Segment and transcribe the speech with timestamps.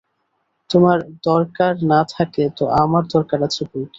[0.69, 0.97] তোমার
[1.23, 3.89] দরকার না থাকে তো আমার দরকার আছে বৈকি।